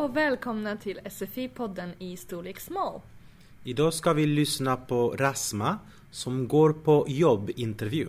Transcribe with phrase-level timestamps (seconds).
[0.00, 3.00] och välkomna till SFI-podden i storlek small.
[3.64, 5.78] Idag ska vi lyssna på Rasma
[6.10, 8.08] som går på jobbintervju.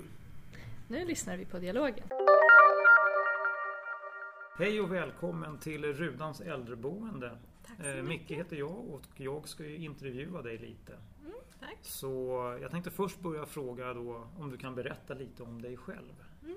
[0.87, 2.07] Nu lyssnar vi på dialogen.
[4.57, 7.37] Hej och välkommen till Rudans äldreboende.
[7.65, 8.03] Tack så Eh.
[8.03, 10.93] Micke heter jag och jag ska ju intervjua dig lite.
[11.59, 11.77] Tack.
[11.81, 12.17] Så
[12.61, 16.13] jag tänkte först börja fråga då om du kan berätta lite om dig själv.
[16.43, 16.49] Eh,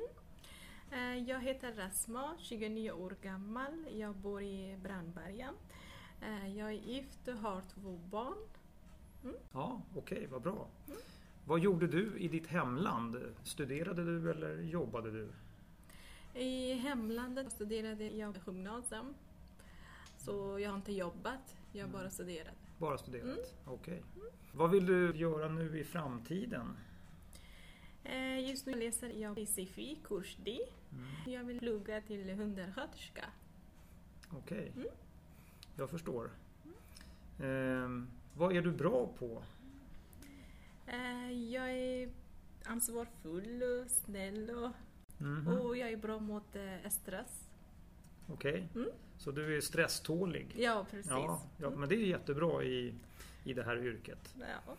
[1.26, 3.86] Jag heter Rasma, 29 år gammal.
[3.92, 5.54] Jag bor i Brandbergen.
[6.22, 8.38] Eh, Jag är gift och har två barn.
[9.52, 10.68] Ja, okej, vad bra.
[11.46, 13.16] Vad gjorde du i ditt hemland?
[13.42, 15.28] Studerade du eller jobbade du?
[16.40, 19.14] I hemlandet studerade jag gymnasium.
[20.18, 22.54] Så jag har inte jobbat, jag har bara studerat.
[22.78, 23.54] Bara studerat?
[23.66, 24.02] Okej.
[24.52, 26.76] Vad vill du göra nu i framtiden?
[28.04, 30.58] Eh, Just nu läser jag i SFI, kurs D.
[31.26, 33.24] Jag vill plugga till undersköterska.
[34.32, 34.72] Okej,
[35.76, 36.30] jag förstår.
[37.42, 39.42] Ehm, vad är du bra på?
[40.86, 42.08] Eh, Jag är
[42.64, 44.70] ansvarsfull och snäll och,
[45.18, 47.48] Mhm, och jag är bra mot eh, stress.
[48.28, 48.88] Okej, Mm.
[49.18, 50.54] så du är stresstålig?
[50.58, 51.10] Ja, precis.
[51.10, 52.94] Ja, ja, men det är jättebra i,
[53.44, 54.34] i det här yrket.
[54.40, 54.74] Ja.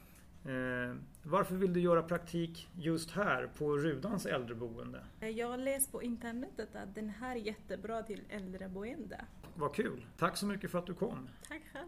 [0.46, 5.00] Eh, varför vill du göra praktik just här på Rudans äldreboende?
[5.20, 9.26] Jag har läst på internetet att den här är jättebra till äldreboende.
[9.56, 10.06] Vad kul!
[10.18, 11.30] Tack så mycket för att du kom.
[11.48, 11.88] Tack själv.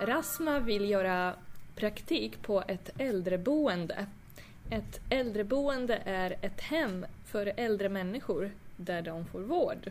[0.00, 1.34] Rasma vill göra
[1.76, 4.06] praktik på ett äldreboende.
[4.70, 9.90] Ett äldreboende är ett hem för äldre människor där de får vård.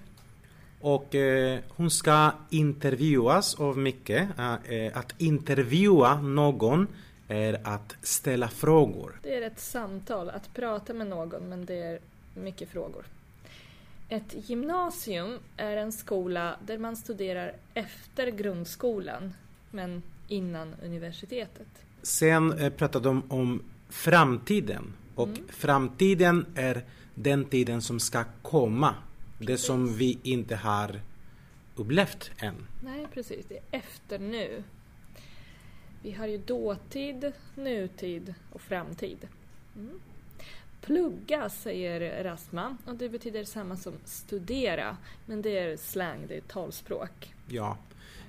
[0.82, 4.10] Och eh, hon ska intervjuas av Micke.
[4.10, 6.88] Eh, eh, att intervjua någon
[7.28, 9.20] är att ställa frågor.
[9.24, 12.00] Det är ett samtal, att prata med någon, men det är
[12.36, 13.06] mycket frågor.
[14.09, 19.34] Ett gymnasium är en skola där man studerar efter grundskolan,
[19.72, 21.68] men innan universitetet.
[22.02, 24.94] Sen eh, pratar de om framtiden.
[25.16, 26.84] Och framtiden är
[27.16, 28.96] den tiden som ska komma.
[29.46, 31.02] Det som vi inte har
[31.75, 32.56] upplevt än.
[32.84, 33.46] Nej, precis.
[33.50, 34.63] Det är efter nu.
[36.02, 39.28] Vi har ju dåtid, nutid och framtid.
[39.75, 40.00] Mm.
[40.81, 44.97] Plugga säger Rasma och det betyder samma som studera.
[45.25, 47.34] Men det är slang, det är talspråk.
[47.47, 47.78] Ja.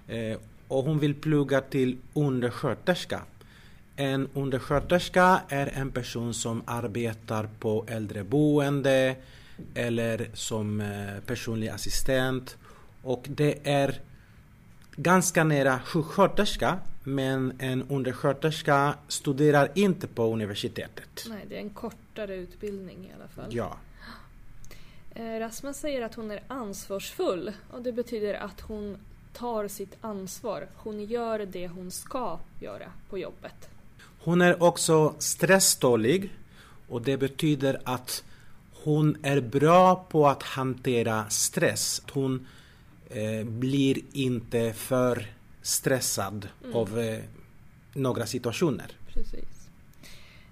[0.08, 3.22] Eh, och hon vill plugga till undersköterska.
[3.96, 9.16] En undersköterska är en person som arbetar på äldreboende
[9.74, 12.56] eller som eh, personlig assistent.
[13.02, 14.00] Och det är
[14.96, 21.26] ganska nära sjuksköterska men en undersköterska studerar inte på universitetet.
[21.28, 23.54] Nej, det är en kortare utbildning i alla fall.
[23.54, 23.76] Ja.
[25.14, 28.96] Eh, Rasma säger att hon är ansvarsfull och det betyder att hon
[29.32, 30.66] tar sitt ansvar.
[30.76, 33.68] Hon gör det hon ska göra på jobbet.
[34.24, 36.30] Hon är också stresstålig
[36.88, 38.24] och det betyder att
[38.84, 42.02] hon är bra på att hantera stress.
[42.12, 42.46] Hon
[43.10, 45.26] eh, blir inte för
[45.62, 47.18] stressad av eh,
[47.94, 48.86] några situationer.
[49.14, 49.68] Precis.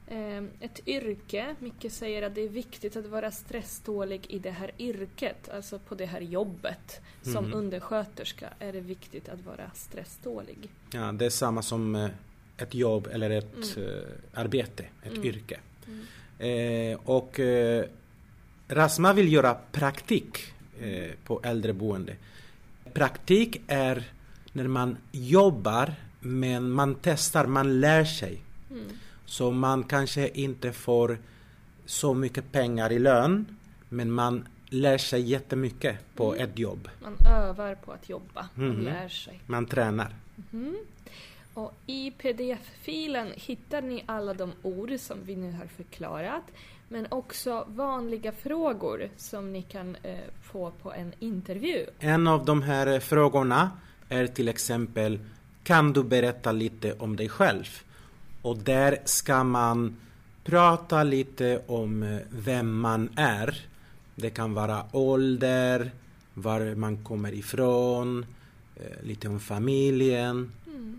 [0.07, 4.71] Eh, Ett yrke, Micke säger att det är viktigt att vara stresstålig i det här
[4.79, 7.01] yrket, alltså på det här jobbet.
[7.23, 7.55] Som Mhm.
[7.55, 10.59] undersköterska är det viktigt att vara stresstålig.
[10.93, 12.09] Ja, det är samma som eh,
[12.57, 13.85] ett jobb eller ett eh,
[14.41, 15.25] arbete, ett Mm.
[15.25, 15.61] yrke.
[16.39, 17.85] Eh, och eh,
[18.71, 20.39] Rasma vill göra praktik
[20.81, 22.17] eh, på äldreboende.
[22.93, 24.05] Praktik är
[24.53, 28.43] när man jobbar men man testar, man lär sig.
[28.71, 28.85] Mm.
[29.27, 31.19] Så man kanske inte får
[31.87, 33.47] så mycket pengar i lön
[33.89, 36.89] men man lär sig jättemycket på ett jobb.
[37.03, 38.81] Man övar på att jobba och Mhm.
[38.85, 39.41] lär sig.
[39.47, 40.15] Man tränar.
[41.55, 46.43] Och I pdf-filen hittar ni alla de ord som vi nu har förklarat
[46.93, 51.87] men också vanliga frågor som ni kan eh, få på en intervju.
[51.99, 53.71] En av de här eh, frågorna
[54.09, 55.19] är till exempel
[55.63, 57.65] Kan du berätta lite om dig själv?
[58.43, 59.97] Och där ska man
[60.45, 63.67] prata lite om eh, vem man är.
[64.15, 65.91] Det kan vara ålder,
[66.35, 68.27] var man kommer ifrån,
[68.77, 70.53] eh, lite om familjen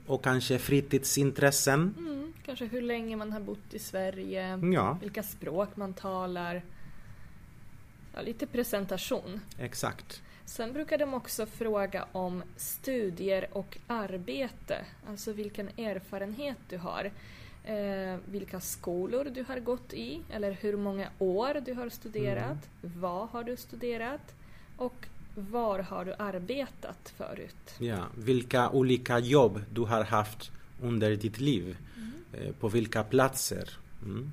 [0.07, 1.93] och kanske fritidsintressen.
[1.97, 2.20] Mm,
[2.51, 6.61] kanske hur länge man har bott i Sverige, Ja, vilka språk man talar.
[8.15, 9.39] Ja, lite presentation.
[9.59, 10.21] exakt.
[10.45, 17.11] Sen brukar de också fråga om studier och arbete, alltså vilken erfarenhet du har.
[17.65, 22.69] Eh, vilka skolor du har gått i, eller hur många år du har studerat.
[22.81, 24.35] Vad har du studerat?
[24.77, 27.75] Och var har du arbetat förut?
[27.79, 30.51] Ja, vilka olika jobb du har haft
[30.81, 31.77] under ditt liv.
[31.97, 32.03] Eh,
[32.59, 33.69] På vilka platser.
[34.03, 34.31] Mm.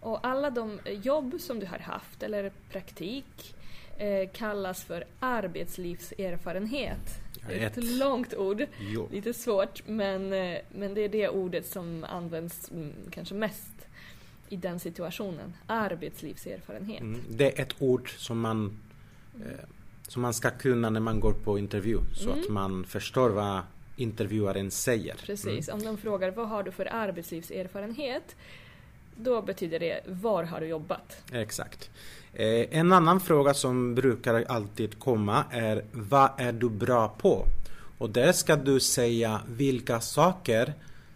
[0.00, 3.54] Och alla de jobb som du har haft, eller praktik,
[3.98, 7.20] eh, kallas för arbetslivserfarenhet.
[7.48, 9.08] Ett ett- långt ord, Jo.
[9.12, 13.86] lite svårt, men, eh, men det är det ordet som används mm, kanske mest
[14.48, 15.52] i den situationen.
[15.66, 17.00] Arbetslivserfarenhet.
[17.00, 17.20] Mm.
[17.30, 18.76] Det är ett ord som man,
[19.34, 19.64] eh,
[20.08, 21.98] som man ska kunna när man går på intervju.
[22.14, 22.40] Så Mm.
[22.40, 23.60] att man förstår vad
[23.96, 25.14] intervjuaren säger.
[25.26, 28.36] Precis, om de frågar vad har du för arbetslivserfarenhet?
[29.16, 31.22] Då betyder det var har du jobbat?
[31.32, 31.90] Exakt.
[32.32, 37.46] Eh, en annan fråga som brukar alltid komma är vad är du bra på?
[37.98, 40.72] Och där ska du säga vilka saker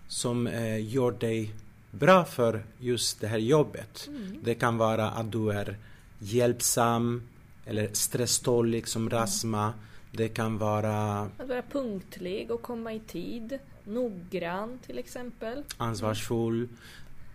[0.08, 1.54] som eh, gör dig
[1.90, 4.08] bra för just det här jobbet.
[4.42, 5.76] Det kan vara att du är
[6.18, 7.22] hjälpsam
[7.66, 9.72] eller stresstålig som Rasma.
[10.12, 13.58] Det kan vara Att vara punktlig och komma i tid.
[13.84, 15.62] Noggrann till exempel.
[15.76, 16.68] ansvarsfull.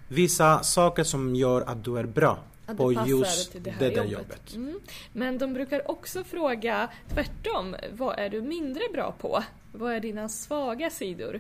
[0.08, 4.12] Vissa saker som gör att du är bra Att på just det, det där jobbet.
[4.12, 4.56] jobbet.
[4.56, 4.80] Mm.
[5.14, 7.76] Men de brukar också fråga tvärtom.
[7.92, 9.44] Vad är du mindre bra på?
[9.72, 11.40] Vad är dina svaga sidor?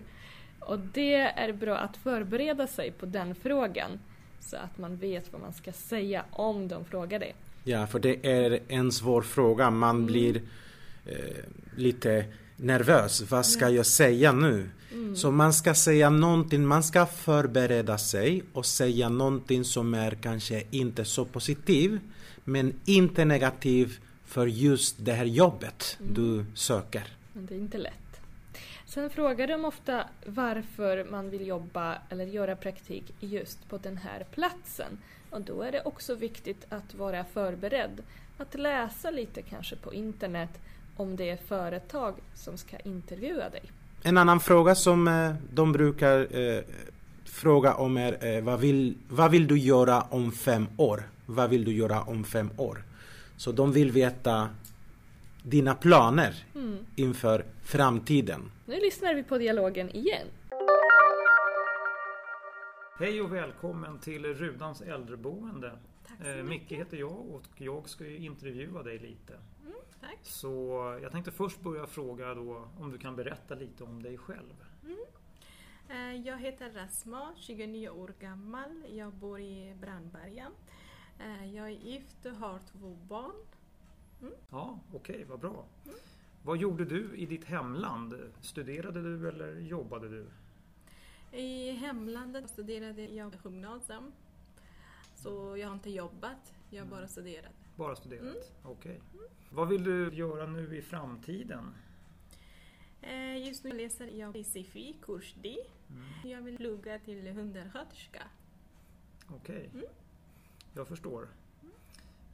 [0.59, 3.99] Och det är bra att förbereda sig på den frågan.
[4.39, 7.31] Så att man vet vad man ska säga om de frågar det.
[7.63, 9.69] Ja, för det är en svår fråga.
[9.69, 10.05] Man Mm.
[10.05, 10.41] blir
[11.75, 12.25] lite
[12.57, 13.31] nervös.
[13.31, 14.69] Vad ska jag säga nu?
[14.91, 15.15] Mm.
[15.15, 20.63] Så man ska säga någonting, man ska förbereda sig och säga någonting som är kanske
[20.71, 21.99] inte så positiv
[22.43, 26.13] men inte negativ för just det här jobbet Mm.
[26.13, 27.03] du söker.
[27.33, 27.93] Men det är inte lätt.
[28.85, 34.25] Sen frågar de ofta varför man vill jobba eller göra praktik just på den här
[34.31, 34.97] platsen.
[35.29, 38.01] Och då är det också viktigt att vara förberedd.
[38.37, 40.49] Att läsa lite kanske på internet
[40.95, 43.61] om det är företag som ska intervjua dig.
[44.03, 46.61] En annan fråga som eh, de brukar eh,
[47.25, 51.03] fråga om är eh, vad, vill, vad vill du göra om fem år?
[51.25, 52.83] Vad vill du göra om fem år?
[53.37, 54.49] Så de vill veta
[55.43, 56.77] dina planer Mm.
[56.95, 58.51] inför framtiden.
[58.65, 60.27] Nu lyssnar vi på dialogen igen.
[62.99, 65.71] Hej och välkommen till Rudans äldreboende.
[66.07, 66.49] Tack så Eh, mycket.
[66.49, 69.33] Micke heter jag och jag ska ju intervjua dig lite.
[70.03, 70.19] Tack.
[70.23, 70.49] Så
[71.01, 74.65] jag tänkte först börja fråga då om du kan berätta lite om dig själv.
[75.89, 78.83] Eh, Jag heter Rasma, 29 år gammal.
[78.89, 80.51] Jag bor i Brandbergen.
[81.19, 83.35] Eh, Jag är gift och har två barn.
[84.49, 85.65] Ja, okej, vad bra.
[86.43, 88.15] Vad gjorde du i ditt hemland?
[88.41, 90.25] Studerade du eller jobbade du?
[91.37, 94.11] I hemlandet studerade jag gymnasium.
[95.15, 97.62] Så jag har inte jobbat, jag har bara studerat.
[97.75, 98.51] Bara studerat?
[98.63, 99.01] Okej.
[99.49, 101.75] Vad vill du göra nu i framtiden?
[103.01, 105.57] Eh, Just nu läser jag PCFI, kurs D.
[106.23, 108.23] Jag vill plugga till undersköterska.
[109.29, 109.69] Okej,
[110.73, 111.27] jag förstår.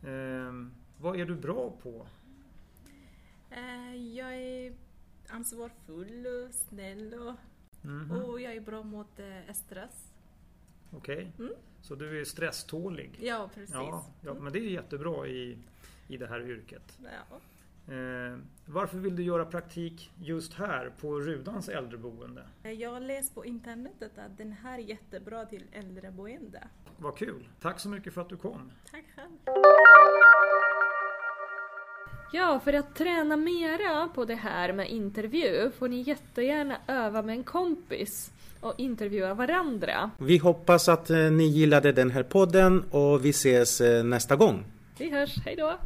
[0.06, 2.07] Ehm, vad är du bra på?
[3.50, 4.74] Eh, Jag är
[5.27, 7.36] ansvarsfull, och snäll och,
[7.81, 10.09] Mhm, och jag är bra mot eh, stress.
[10.91, 11.53] Okej, Mm.
[11.81, 13.17] så du är stresstålig?
[13.22, 13.75] Ja, precis.
[13.75, 15.58] Ja, ja, men det är jättebra i,
[16.08, 17.00] i det här yrket.
[17.03, 17.38] Ja.
[17.93, 22.48] Eh, varför vill du göra praktik just här på Rudans äldreboende?
[22.63, 26.67] Eh, Jag har läst på internetet att den här är jättebra till äldreboende.
[26.98, 27.50] Vad kul!
[27.62, 28.72] Tack så mycket för att du kom.
[28.91, 29.31] Tack själv.
[32.31, 37.36] Ja, för att träna mera på det här med intervju får ni jättegärna öva med
[37.36, 40.12] en kompis och intervjua varandra.
[40.17, 44.63] Vi hoppas att eh, ni gillade den här podden och vi ses eh, nästa gång.
[44.98, 45.77] Vi hörs, hejdå!